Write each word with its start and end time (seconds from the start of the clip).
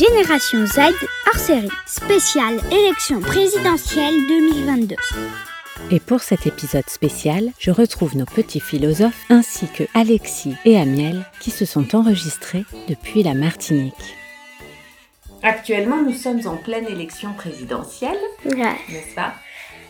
Génération 0.00 0.64
Z 0.64 0.78
hors 1.26 1.38
série, 1.38 1.68
spéciale 1.84 2.58
élection 2.72 3.20
présidentielle 3.20 4.14
2022. 4.28 4.96
Et 5.90 6.00
pour 6.00 6.20
cet 6.20 6.46
épisode 6.46 6.88
spécial, 6.88 7.50
je 7.58 7.70
retrouve 7.70 8.16
nos 8.16 8.24
petits 8.24 8.60
philosophes 8.60 9.26
ainsi 9.28 9.66
que 9.68 9.84
Alexis 9.92 10.54
et 10.64 10.80
Amiel 10.80 11.26
qui 11.40 11.50
se 11.50 11.66
sont 11.66 11.94
enregistrés 11.94 12.64
depuis 12.88 13.22
la 13.22 13.34
Martinique. 13.34 14.16
Actuellement, 15.42 16.00
nous 16.00 16.14
sommes 16.14 16.46
en 16.46 16.56
pleine 16.56 16.86
élection 16.86 17.34
présidentielle, 17.34 18.16
Ouais. 18.46 18.76
n'est-ce 18.88 19.14
pas? 19.14 19.34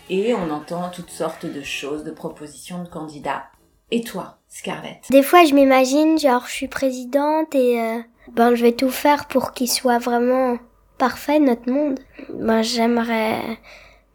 Et 0.08 0.35
on 0.35 0.50
entend 0.50 0.90
toutes 0.90 1.11
sortes 1.11 1.46
de 1.46 1.63
choses, 1.63 2.03
de 2.03 2.11
propositions 2.11 2.82
de 2.82 2.89
candidats. 2.89 3.45
Et 3.91 4.02
toi, 4.02 4.38
Scarlett? 4.48 5.00
Des 5.11 5.22
fois, 5.22 5.44
je 5.44 5.54
m'imagine, 5.54 6.18
genre, 6.18 6.46
je 6.46 6.53
suis 6.53 6.68
présidente 6.68 7.54
et 7.54 7.81
euh, 7.81 7.98
ben, 8.32 8.54
je 8.54 8.62
vais 8.62 8.72
tout 8.72 8.90
faire 8.90 9.26
pour 9.26 9.53
qu'il 9.53 9.68
soit 9.68 9.98
vraiment 9.98 10.58
parfait, 10.98 11.40
notre 11.40 11.71
monde. 11.71 11.98
Ben, 12.32 12.62
j'aimerais 12.62 13.40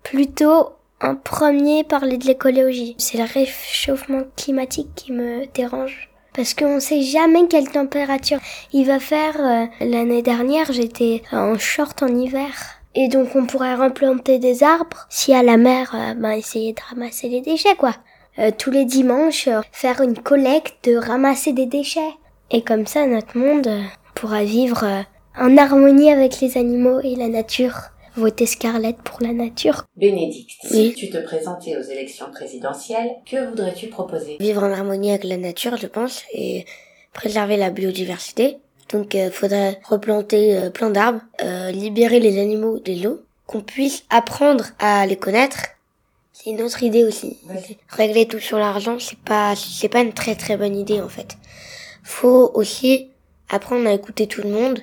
plutôt 0.03 0.69
en 1.01 1.15
premier 1.15 1.83
parler 1.83 2.17
de 2.17 2.25
l'écologie. 2.25 2.95
C'est 2.97 3.17
le 3.17 3.25
réchauffement 3.25 4.23
climatique 4.37 4.89
qui 4.95 5.11
me 5.11 5.45
dérange. 5.53 6.09
Parce 6.33 6.53
qu'on 6.53 6.79
sait 6.79 7.01
jamais 7.01 7.47
quelle 7.47 7.69
température 7.69 8.39
il 8.73 8.85
va 8.85 8.99
faire. 8.99 9.35
Euh, 9.39 9.65
L'année 9.85 10.21
dernière, 10.21 10.71
j'étais 10.71 11.21
en 11.31 11.57
short 11.57 12.03
en 12.03 12.07
hiver. 12.07 12.51
Et 12.93 13.09
donc, 13.09 13.35
on 13.35 13.45
pourrait 13.45 13.75
replanter 13.75 14.39
des 14.39 14.63
arbres. 14.63 15.05
Si 15.09 15.33
à 15.33 15.43
la 15.43 15.57
mer, 15.57 15.93
euh, 15.93 16.13
ben, 16.13 16.31
essayer 16.31 16.73
de 16.73 16.81
ramasser 16.89 17.27
les 17.27 17.41
déchets, 17.41 17.75
quoi. 17.75 17.93
Euh, 18.39 18.51
tous 18.57 18.71
les 18.71 18.85
dimanches, 18.85 19.47
euh, 19.47 19.61
faire 19.71 20.01
une 20.01 20.17
collecte 20.17 20.85
de 20.89 20.95
ramasser 20.95 21.53
des 21.53 21.65
déchets. 21.65 22.13
Et 22.51 22.61
comme 22.63 22.85
ça, 22.85 23.05
notre 23.07 23.37
monde 23.37 23.67
euh, 23.67 23.81
pourra 24.13 24.43
vivre 24.43 24.83
euh, 24.83 25.01
en 25.37 25.57
harmonie 25.57 26.11
avec 26.11 26.41
les 26.41 26.57
animaux 26.57 26.99
et 27.01 27.15
la 27.15 27.27
nature. 27.27 27.75
Voter 28.17 28.45
Scarlett 28.45 28.95
pour 29.03 29.21
la 29.21 29.33
nature. 29.33 29.83
Bénédicte, 29.97 30.51
Oui. 30.71 30.93
si 30.93 30.93
tu 30.95 31.09
te 31.09 31.17
présentais 31.17 31.75
aux 31.75 31.81
élections 31.81 32.27
présidentielles, 32.31 33.09
que 33.29 33.49
voudrais-tu 33.49 33.87
proposer? 33.87 34.37
Vivre 34.39 34.63
en 34.63 34.71
harmonie 34.71 35.09
avec 35.09 35.25
la 35.25 35.35
nature, 35.35 35.75
je 35.75 35.87
pense, 35.87 36.23
et 36.33 36.65
préserver 37.13 37.57
la 37.57 37.71
biodiversité. 37.71 38.57
Donc, 38.93 39.13
il 39.15 39.31
faudrait 39.31 39.79
replanter 39.83 40.55
euh, 40.57 40.69
plein 40.69 40.89
d'arbres, 40.91 41.21
euh, 41.43 41.71
libérer 41.71 42.19
les 42.21 42.39
animaux 42.39 42.79
de 42.79 42.93
l'eau, 43.03 43.19
qu'on 43.47 43.61
puisse 43.61 44.05
apprendre 44.09 44.65
à 44.79 45.05
les 45.05 45.17
connaître. 45.17 45.57
C'est 46.37 46.49
une 46.49 46.61
autre 46.61 46.83
idée 46.83 47.05
aussi. 47.05 47.37
Régler 47.87 48.27
tout 48.27 48.39
sur 48.39 48.57
l'argent, 48.57 48.97
c'est 48.99 49.17
pas, 49.17 49.55
c'est 49.55 49.87
pas 49.87 50.01
une 50.01 50.11
très 50.11 50.35
très 50.35 50.57
bonne 50.57 50.75
idée 50.75 50.99
en 50.99 51.07
fait. 51.07 51.37
Faut 52.03 52.51
aussi 52.53 53.07
apprendre 53.49 53.87
à 53.87 53.93
écouter 53.93 54.27
tout 54.27 54.41
le 54.41 54.49
monde. 54.49 54.81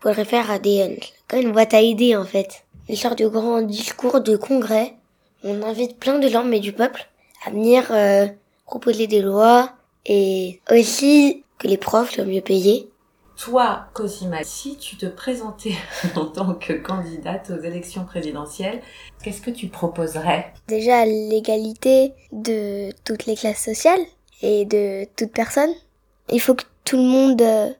Faudrait 0.00 0.24
faire 0.24 0.58
des, 0.58 0.80
euh, 0.80 0.96
comme 1.28 1.40
une 1.40 1.52
boîte 1.52 1.74
à 1.74 1.82
idées 1.82 2.16
en 2.16 2.24
fait. 2.24 2.64
Une 2.88 2.96
sorte 2.96 3.18
de 3.18 3.28
grand 3.28 3.60
discours 3.60 4.22
de 4.22 4.36
congrès. 4.36 4.94
On 5.44 5.62
invite 5.62 5.98
plein 5.98 6.18
de 6.18 6.28
gens, 6.28 6.44
mais 6.44 6.60
du 6.60 6.72
peuple, 6.72 7.06
à 7.44 7.50
venir 7.50 7.88
euh, 7.90 8.26
proposer 8.64 9.06
des 9.06 9.20
lois 9.20 9.72
et 10.06 10.60
aussi 10.70 11.44
que 11.58 11.68
les 11.68 11.76
profs 11.76 12.12
soient 12.12 12.24
mieux 12.24 12.40
payés. 12.40 12.88
Toi, 13.36 13.84
Cosima, 13.92 14.42
si 14.44 14.76
tu 14.76 14.96
te 14.96 15.04
présentais 15.04 15.74
en 16.16 16.24
tant 16.24 16.54
que 16.54 16.72
candidate 16.72 17.50
aux 17.50 17.62
élections 17.62 18.04
présidentielles, 18.04 18.80
qu'est-ce 19.22 19.42
que 19.42 19.50
tu 19.50 19.68
proposerais? 19.68 20.54
Déjà 20.68 21.04
l'égalité 21.04 22.14
de 22.32 22.90
toutes 23.04 23.26
les 23.26 23.36
classes 23.36 23.62
sociales 23.62 24.00
et 24.40 24.64
de 24.64 25.06
toute 25.16 25.32
personne. 25.32 25.70
Il 26.30 26.40
faut 26.40 26.54
que 26.54 26.64
tout 26.84 26.96
le 26.96 27.02
monde 27.02 27.42
euh, 27.42 27.70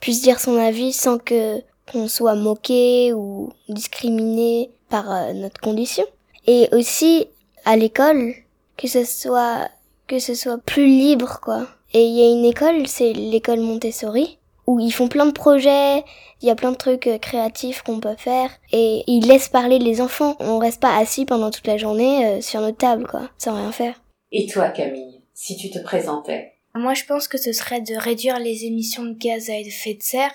puisse 0.00 0.22
dire 0.22 0.40
son 0.40 0.56
avis 0.56 0.92
sans 0.92 1.18
que 1.18 1.60
qu'on 1.90 2.08
soit 2.08 2.34
moqué 2.34 3.12
ou 3.12 3.52
discriminé 3.68 4.70
par 4.88 5.10
euh, 5.10 5.32
notre 5.34 5.60
condition. 5.60 6.04
Et 6.46 6.68
aussi 6.72 7.26
à 7.64 7.76
l'école 7.76 8.34
que 8.78 8.88
ce 8.88 9.04
soit 9.04 9.68
que 10.06 10.18
ce 10.18 10.34
soit 10.34 10.58
plus 10.58 10.86
libre 10.86 11.40
quoi. 11.40 11.66
Et 11.92 12.02
il 12.06 12.14
y 12.14 12.22
a 12.22 12.30
une 12.30 12.46
école, 12.46 12.86
c'est 12.86 13.12
l'école 13.12 13.60
Montessori 13.60 14.38
où 14.66 14.80
ils 14.80 14.92
font 14.92 15.08
plein 15.08 15.26
de 15.26 15.32
projets, 15.32 16.04
il 16.40 16.48
y 16.48 16.50
a 16.50 16.54
plein 16.54 16.72
de 16.72 16.76
trucs 16.76 17.06
euh, 17.06 17.18
créatifs 17.18 17.82
qu'on 17.82 18.00
peut 18.00 18.16
faire 18.16 18.50
et 18.72 19.02
ils 19.06 19.26
laissent 19.26 19.48
parler 19.48 19.78
les 19.78 20.00
enfants. 20.00 20.36
On 20.40 20.58
reste 20.58 20.80
pas 20.80 20.96
assis 20.96 21.24
pendant 21.24 21.50
toute 21.50 21.66
la 21.66 21.76
journée 21.76 22.26
euh, 22.26 22.40
sur 22.40 22.60
notre 22.60 22.78
table 22.78 23.06
quoi, 23.06 23.30
sans 23.38 23.54
rien 23.54 23.72
faire. 23.72 24.00
Et 24.30 24.46
toi, 24.46 24.68
Camille, 24.70 25.20
si 25.34 25.56
tu 25.56 25.70
te 25.70 25.78
présentais? 25.78 26.54
Moi, 26.74 26.94
je 26.94 27.04
pense 27.04 27.28
que 27.28 27.36
ce 27.36 27.52
serait 27.52 27.82
de 27.82 27.94
réduire 27.94 28.38
les 28.38 28.64
émissions 28.64 29.04
de 29.04 29.12
gaz 29.12 29.50
à 29.50 29.58
effet 29.58 29.94
de 29.94 30.02
serre 30.02 30.32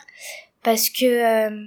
parce 0.63 0.89
que 0.89 1.05
euh, 1.05 1.65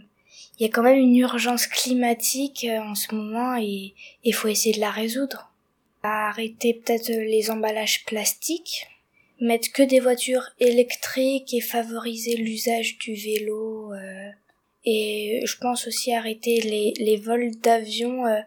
il 0.59 0.63
y 0.63 0.67
a 0.67 0.69
quand 0.69 0.83
même 0.83 0.99
une 0.99 1.17
urgence 1.17 1.67
climatique 1.67 2.67
euh, 2.69 2.79
en 2.81 2.95
ce 2.95 3.15
moment 3.15 3.57
et 3.57 3.95
il 4.23 4.35
faut 4.35 4.49
essayer 4.49 4.75
de 4.75 4.81
la 4.81 4.91
résoudre. 4.91 5.51
Arrêter 6.03 6.75
peut-être 6.75 7.09
les 7.09 7.51
emballages 7.51 8.05
plastiques, 8.05 8.87
mettre 9.41 9.73
que 9.73 9.83
des 9.83 10.01
voitures 10.01 10.49
électriques 10.59 11.53
et 11.55 11.61
favoriser 11.61 12.37
l'usage 12.37 12.99
du 12.99 13.15
vélo. 13.15 13.93
euh, 13.93 14.31
et 14.85 15.43
je 15.45 15.57
pense 15.59 15.87
aussi 15.87 16.15
arrêter 16.15 16.61
les, 16.61 16.95
les 16.99 17.17
vols 17.17 17.51
d'avion 17.61 18.27
euh, 18.27 18.41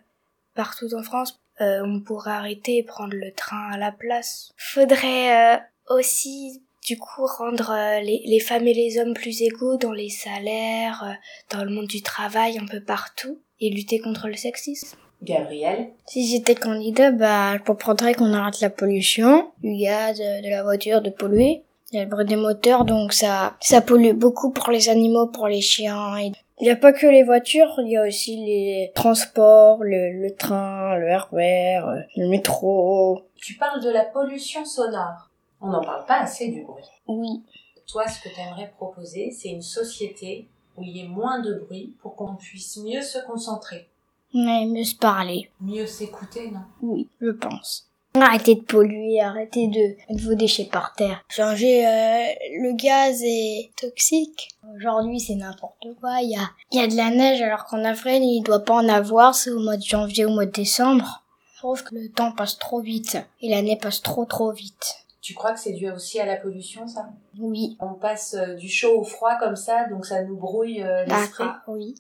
partout 0.56 0.94
en 0.96 1.04
France. 1.04 1.40
Euh, 1.62 1.84
on 1.86 2.02
pourrait 2.02 2.32
arrêter 2.32 2.78
et 2.78 2.84
prendre 2.84 3.14
le 3.14 3.32
train 3.32 3.70
à 3.72 3.78
la 3.78 3.92
place. 3.92 4.52
Faudrait 4.58 5.56
euh, 5.56 5.60
aussi 5.90 6.64
du 6.88 6.98
coup 6.98 7.26
rendre 7.26 7.72
euh, 7.72 8.00
les, 8.00 8.24
les 8.26 8.40
femmes 8.40 8.68
et 8.68 8.74
les 8.74 8.98
hommes 8.98 9.14
plus 9.14 9.44
égaux 9.44 9.78
dans 9.78 9.92
les 9.92 10.10
salaires, 10.10 11.18
dans 11.52 11.64
le 11.64 11.70
monde 11.70 11.88
du 11.88 12.02
travail, 12.02 12.58
un 12.58 12.66
peu 12.66 12.84
partout, 12.84 13.40
et 13.60 13.70
lutter 13.70 14.00
contre 14.00 14.28
le 14.28 14.36
sexisme. 14.36 14.98
Gabriel 15.24 15.90
Si 16.06 16.28
j'étais 16.28 16.56
candidat, 16.56 17.12
bah, 17.12 17.58
je 17.58 17.64
proposerais 17.64 18.14
qu'on 18.14 18.34
arrête 18.34 18.60
la 18.62 18.70
pollution, 18.70 19.52
du 19.64 19.76
gaz, 19.78 20.18
de 20.20 20.50
la 20.50 20.64
voiture, 20.64 21.02
de 21.02 21.10
polluer. 21.10 21.64
Il 21.92 21.98
y 21.98 22.00
a 22.00 22.06
le 22.06 22.10
bruit 22.10 22.26
des 22.26 22.36
moteurs, 22.36 22.86
donc 22.86 23.14
ça, 23.14 23.56
ça 23.62 23.82
pollue 23.82 24.14
beaucoup 24.14 24.52
pour 24.52 24.72
les 24.72 24.90
animaux, 24.90 25.28
pour 25.28 25.48
les 25.48 25.62
chiens. 25.62 26.18
et- 26.18 26.32
Il 26.60 26.66
n'y 26.66 26.72
a 26.72 26.76
pas 26.76 26.94
que 26.94 27.08
les 27.08 27.24
voitures, 27.24 27.74
il 27.80 27.90
y 27.92 27.98
a 27.98 28.08
aussi 28.08 28.38
les 28.46 28.92
transports, 28.96 29.84
le, 29.84 30.22
le 30.22 30.36
train, 30.36 30.96
le 30.98 31.16
RER, 31.16 31.78
euh, 31.88 32.02
le 32.16 32.28
métro. 32.30 33.22
Tu 33.36 33.56
parles 33.56 33.82
de 33.84 33.90
la 33.90 34.06
pollution 34.06 34.64
sonore. 34.66 35.30
On 35.62 35.68
n'en 35.68 35.82
parle 35.82 36.06
pas 36.06 36.22
assez 36.22 36.48
du 36.50 36.64
bruit. 36.64 36.84
Oui. 37.08 37.42
Toi, 37.88 38.08
ce 38.08 38.22
que 38.22 38.34
tu 38.34 38.40
aimerais 38.40 38.72
proposer, 38.78 39.32
c'est 39.32 39.50
une 39.50 39.62
société 39.62 40.48
où 40.78 40.84
il 40.84 40.98
y 40.98 41.02
ait 41.02 41.08
moins 41.08 41.40
de 41.42 41.54
bruit 41.54 41.96
pour 42.02 42.16
qu'on 42.16 42.36
puisse 42.36 42.78
mieux 42.78 43.02
se 43.02 43.20
concentrer, 43.26 43.88
Mais 44.34 44.66
mieux 44.66 44.84
se 44.84 44.96
parler. 44.96 45.50
mieux 45.62 45.86
s'écouter, 45.86 46.50
non? 46.52 46.62
Oui, 46.82 47.08
je 47.22 47.30
pense. 47.30 47.88
Arrêtez 48.16 48.56
de 48.56 48.62
polluer, 48.62 49.22
arrêtez 49.22 49.68
de 49.68 49.96
mettre 50.08 50.24
vos 50.24 50.36
déchets 50.36 50.70
par 50.72 50.94
terre. 50.94 51.24
Changer 51.30 51.86
euh, 51.86 52.26
le 52.62 52.76
gaz 52.76 53.22
est 53.24 53.72
toxique. 53.76 54.50
Aujourd'hui, 54.76 55.20
c'est 55.20 55.34
n'importe 55.34 55.88
quoi. 56.00 56.22
Il 56.22 56.30
y 56.30 56.36
a, 56.36 56.48
il 56.72 56.80
y 56.80 56.84
a 56.84 56.88
de 56.88 56.96
la 56.96 57.10
neige 57.10 57.42
alors 57.42 57.66
qu'en 57.66 57.84
avril, 57.84 58.22
il 58.22 58.44
doit 58.44 58.64
pas 58.64 58.76
en 58.76 58.88
avoir. 58.88 59.34
C'est 59.34 59.50
au 59.50 59.60
mois 59.60 59.78
de 59.78 59.84
janvier, 59.84 60.26
au 60.26 60.30
mois 60.30 60.46
de 60.46 60.52
décembre. 60.52 61.24
Je 61.56 61.58
trouve 61.58 61.84
que 61.84 61.96
le 61.96 62.10
temps 62.10 62.34
passe 62.34 62.60
trop 62.60 62.82
vite 62.82 63.18
et 63.42 63.50
l'année 63.50 63.78
passe 63.78 64.02
trop 64.02 64.26
trop 64.26 64.52
vite. 64.52 64.96
Tu 65.22 65.34
crois 65.34 65.54
que 65.54 65.60
c'est 65.60 65.72
dû 65.72 65.90
aussi 65.90 66.20
à 66.20 66.26
la 66.26 66.36
pollution, 66.36 66.88
ça? 66.88 67.10
Oui. 67.40 67.78
On 67.80 67.94
passe 67.94 68.36
euh, 68.36 68.56
du 68.56 68.70
chaud 68.70 69.00
au 69.00 69.04
froid 69.04 69.38
comme 69.40 69.56
ça, 69.56 69.88
donc 69.90 70.06
ça 70.06 70.22
nous 70.24 70.36
brouille 70.36 70.84
euh, 70.84 71.06
l'esprit. 71.06 71.46
Oui. 71.68 71.96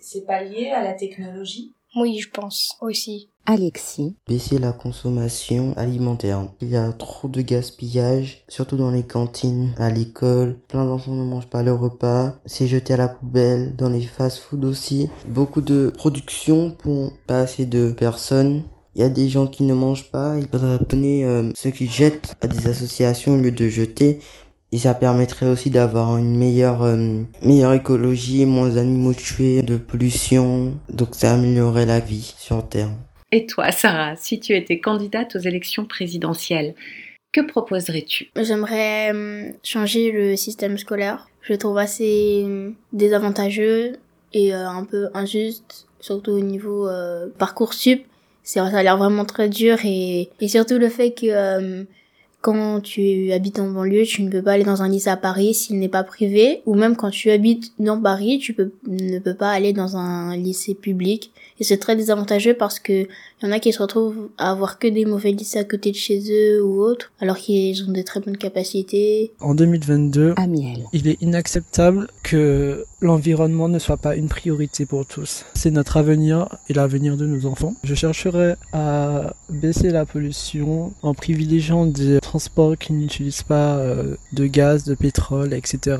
C'est 0.00 0.24
pas 0.24 0.42
lié 0.42 0.70
à 0.70 0.82
la 0.82 0.94
technologie? 0.94 1.74
Oui, 1.96 2.18
je 2.18 2.28
pense 2.30 2.76
aussi. 2.80 3.30
Alexis, 3.46 4.14
Baisser 4.28 4.58
la 4.58 4.72
consommation 4.72 5.72
alimentaire. 5.78 6.46
Il 6.60 6.68
y 6.68 6.76
a 6.76 6.92
trop 6.92 7.28
de 7.28 7.40
gaspillage, 7.40 8.44
surtout 8.46 8.76
dans 8.76 8.90
les 8.90 9.04
cantines, 9.04 9.72
à 9.78 9.88
l'école. 9.88 10.58
Plein 10.68 10.84
d'enfants 10.84 11.14
ne 11.14 11.24
mangent 11.24 11.48
pas 11.48 11.62
leur 11.62 11.80
repas. 11.80 12.34
C'est 12.44 12.66
jeté 12.66 12.92
à 12.92 12.98
la 12.98 13.08
poubelle, 13.08 13.74
dans 13.74 13.88
les 13.88 14.02
fast-food 14.02 14.66
aussi. 14.66 15.08
Beaucoup 15.26 15.62
de 15.62 15.90
production 15.96 16.72
pour 16.72 17.12
pas 17.26 17.40
assez 17.40 17.64
de 17.64 17.90
personnes. 17.92 18.64
Il 18.94 19.00
y 19.00 19.04
a 19.04 19.08
des 19.08 19.30
gens 19.30 19.46
qui 19.46 19.62
ne 19.62 19.72
mangent 19.72 20.10
pas. 20.10 20.36
Il 20.36 20.46
faudrait 20.46 20.78
donner 20.86 21.24
euh, 21.24 21.50
ce 21.54 21.68
qu'ils 21.70 21.90
jettent 21.90 22.34
à 22.42 22.48
des 22.48 22.66
associations 22.66 23.34
au 23.34 23.38
lieu 23.38 23.52
de 23.52 23.68
jeter. 23.68 24.20
Et 24.70 24.78
ça 24.78 24.94
permettrait 24.94 25.46
aussi 25.46 25.70
d'avoir 25.70 26.18
une 26.18 26.36
meilleure, 26.36 26.82
euh, 26.82 27.22
meilleure 27.42 27.72
écologie, 27.72 28.44
moins 28.44 28.68
d'animaux 28.68 29.14
tués, 29.14 29.62
de 29.62 29.76
pollution. 29.76 30.74
Donc 30.92 31.14
ça 31.14 31.34
améliorerait 31.34 31.86
la 31.86 32.00
vie 32.00 32.34
sur 32.36 32.68
Terre. 32.68 32.90
Et 33.32 33.46
toi, 33.46 33.72
Sarah, 33.72 34.16
si 34.16 34.40
tu 34.40 34.54
étais 34.54 34.78
candidate 34.78 35.36
aux 35.36 35.40
élections 35.40 35.86
présidentielles, 35.86 36.74
que 37.32 37.40
proposerais-tu? 37.40 38.30
J'aimerais 38.36 39.12
euh, 39.14 39.50
changer 39.62 40.12
le 40.12 40.36
système 40.36 40.78
scolaire. 40.78 41.28
Je 41.42 41.52
le 41.52 41.58
trouve 41.58 41.78
assez 41.78 42.42
euh, 42.46 42.70
désavantageux 42.92 43.96
et 44.32 44.54
euh, 44.54 44.68
un 44.68 44.84
peu 44.84 45.08
injuste, 45.14 45.86
surtout 46.00 46.32
au 46.32 46.40
niveau 46.40 46.88
euh, 46.88 47.28
parcours 47.38 47.74
sup. 47.74 48.02
C'est, 48.42 48.60
ça 48.60 48.66
a 48.66 48.82
l'air 48.82 48.96
vraiment 48.96 49.26
très 49.26 49.50
dur 49.50 49.78
et, 49.84 50.30
et 50.40 50.48
surtout 50.48 50.78
le 50.78 50.88
fait 50.88 51.12
que 51.12 51.26
euh, 51.26 51.84
quand 52.40 52.80
tu 52.80 53.32
habites 53.32 53.58
en 53.58 53.70
banlieue, 53.70 54.04
tu 54.04 54.22
ne 54.22 54.30
peux 54.30 54.42
pas 54.42 54.52
aller 54.52 54.64
dans 54.64 54.82
un 54.82 54.88
lycée 54.88 55.10
à 55.10 55.16
Paris 55.16 55.54
s'il 55.54 55.78
n'est 55.78 55.88
pas 55.88 56.04
privé, 56.04 56.62
ou 56.66 56.74
même 56.74 56.94
quand 56.94 57.10
tu 57.10 57.30
habites 57.30 57.72
dans 57.78 58.00
Paris, 58.00 58.38
tu 58.38 58.54
peux, 58.54 58.70
ne 58.86 59.18
peux 59.18 59.34
pas 59.34 59.50
aller 59.50 59.72
dans 59.72 59.96
un 59.96 60.36
lycée 60.36 60.74
public. 60.74 61.32
Et 61.60 61.64
c'est 61.64 61.78
très 61.78 61.96
désavantageux 61.96 62.54
parce 62.54 62.78
que 62.78 63.08
y 63.42 63.46
en 63.46 63.52
a 63.52 63.58
qui 63.58 63.72
se 63.72 63.82
retrouvent 63.82 64.30
à 64.38 64.50
avoir 64.50 64.78
que 64.78 64.86
des 64.86 65.04
mauvais 65.04 65.32
lycées 65.32 65.58
à 65.58 65.64
côté 65.64 65.90
de 65.90 65.96
chez 65.96 66.20
eux 66.30 66.62
ou 66.62 66.80
autres, 66.80 67.12
alors 67.20 67.36
qu'ils 67.36 67.84
ont 67.88 67.92
des 67.92 68.04
très 68.04 68.20
bonnes 68.20 68.36
capacités. 68.36 69.32
En 69.40 69.54
2022, 69.54 70.34
Amiel. 70.36 70.84
il 70.92 71.08
est 71.08 71.20
inacceptable 71.20 72.08
que 72.22 72.84
l'environnement 73.00 73.68
ne 73.68 73.78
soit 73.78 73.96
pas 73.96 74.16
une 74.16 74.28
priorité 74.28 74.86
pour 74.86 75.06
tous. 75.06 75.44
C'est 75.54 75.70
notre 75.70 75.96
avenir 75.96 76.48
et 76.68 76.72
l'avenir 76.72 77.16
de 77.16 77.26
nos 77.26 77.46
enfants. 77.46 77.74
Je 77.84 77.94
chercherai 77.94 78.54
à 78.72 79.34
baisser 79.50 79.90
la 79.90 80.04
pollution 80.04 80.92
en 81.02 81.14
privilégiant 81.14 81.86
des 81.86 82.18
transports 82.28 82.76
qui 82.76 82.92
n'utilisent 82.92 83.42
pas 83.42 83.76
euh, 83.78 84.16
de 84.32 84.46
gaz, 84.46 84.84
de 84.84 84.94
pétrole, 84.94 85.54
etc. 85.54 85.96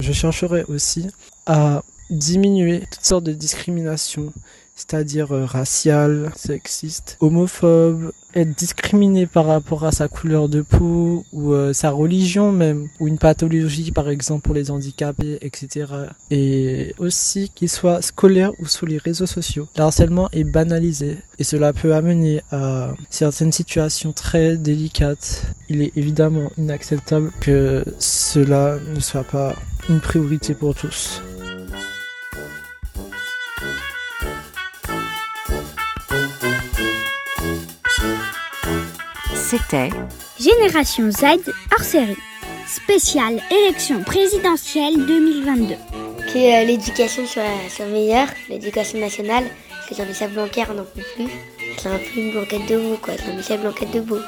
Je 0.00 0.12
chercherai 0.12 0.64
aussi 0.68 1.08
à 1.44 1.82
diminuer 2.08 2.80
toutes 2.90 3.04
sortes 3.04 3.24
de 3.24 3.32
discriminations 3.32 4.32
c'est-à-dire 4.76 5.32
euh, 5.32 5.46
racial, 5.46 6.30
sexiste, 6.36 7.16
homophobe, 7.20 8.12
être 8.36 8.54
discriminé 8.54 9.26
par 9.26 9.46
rapport 9.46 9.84
à 9.84 9.92
sa 9.92 10.08
couleur 10.08 10.48
de 10.48 10.60
peau 10.60 11.24
ou 11.32 11.52
euh, 11.52 11.72
sa 11.72 11.90
religion 11.90 12.52
même, 12.52 12.88
ou 13.00 13.08
une 13.08 13.18
pathologie 13.18 13.90
par 13.90 14.08
exemple 14.08 14.42
pour 14.42 14.54
les 14.54 14.70
handicapés, 14.70 15.38
etc. 15.40 15.86
Et 16.30 16.94
aussi 16.98 17.50
qu'il 17.54 17.68
soit 17.68 18.02
scolaire 18.02 18.52
ou 18.60 18.66
sur 18.66 18.86
les 18.86 18.98
réseaux 18.98 19.26
sociaux. 19.26 19.68
Le 19.76 19.82
harcèlement 19.82 20.28
est 20.32 20.44
banalisé 20.44 21.18
et 21.38 21.44
cela 21.44 21.72
peut 21.72 21.94
amener 21.94 22.42
à 22.52 22.94
certaines 23.10 23.52
situations 23.52 24.12
très 24.12 24.56
délicates. 24.56 25.46
Il 25.68 25.82
est 25.82 25.92
évidemment 25.96 26.50
inacceptable 26.58 27.32
que 27.40 27.84
cela 27.98 28.78
ne 28.94 29.00
soit 29.00 29.24
pas 29.24 29.56
une 29.88 30.00
priorité 30.00 30.54
pour 30.54 30.74
tous. 30.74 31.22
C'était 39.48 39.90
Génération 40.40 41.08
Z 41.08 41.52
hors 41.70 41.84
série. 41.84 42.16
Spéciale 42.66 43.40
élection 43.48 44.02
présidentielle 44.02 45.06
2022. 45.06 45.76
Que 46.32 46.62
euh, 46.62 46.64
l'éducation 46.64 47.24
soit, 47.26 47.44
soit 47.70 47.86
meilleure, 47.86 48.26
l'éducation 48.48 48.98
nationale, 48.98 49.44
que 49.88 49.94
Jean-Michel 49.94 50.32
Blanquer 50.32 50.64
n'en 50.74 50.82
peut 50.82 51.00
plus. 51.14 51.28
C'est 51.78 51.88
un 51.88 51.98
peu 51.98 52.18
une 52.20 52.32
blanquette 52.32 52.66
debout, 52.66 52.96
quoi. 53.00 53.14
Jean-Michel 53.24 53.60
Blanquette 53.60 53.92
debout. 53.92 54.18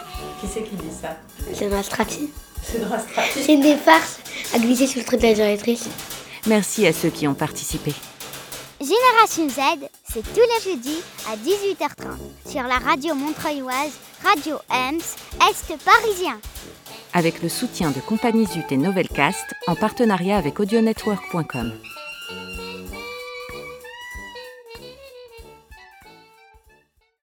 Qui 0.41 0.47
c'est 0.47 0.63
qui 0.63 0.77
dit 0.77 0.95
ça? 1.03 1.17
C'est 1.53 1.67
ma 1.67 1.83
stratégie. 1.83 2.31
C'est 2.63 2.79
stratégie. 2.85 3.45
C'est 3.45 3.55
une 3.55 3.63
des 3.63 3.77
farces 3.77 4.21
à 4.55 4.61
glisser 4.61 4.87
sur 4.87 5.01
le 5.01 5.05
trait 5.05 5.17
de 5.17 5.23
la 5.23 5.35
directrice. 5.35 5.89
Merci 6.47 6.87
à 6.87 6.93
ceux 6.93 7.11
qui 7.11 7.27
ont 7.27 7.35
participé. 7.35 7.93
Génération 8.81 9.49
Z, 9.49 9.89
c'est 10.13 10.23
tous 10.23 10.41
les 10.41 10.71
jeudis 10.71 11.01
à 11.29 11.35
18h30 11.35 12.53
sur 12.53 12.63
la 12.63 12.79
radio 12.79 13.17
montreuilloise 13.17 13.91
Radio 14.25 14.57
Ems, 14.71 15.01
Est 15.49 15.85
parisien. 15.85 16.41
Avec 17.15 17.43
le 17.43 17.49
soutien 17.49 17.91
de 17.91 18.01
Compagnie 18.01 18.47
Zut 18.47 18.71
et 18.73 18.77
Novelcast 18.77 19.55
en 19.67 19.75
partenariat 19.75 20.37
avec 20.37 20.59
audionetwork.com. 20.61 21.73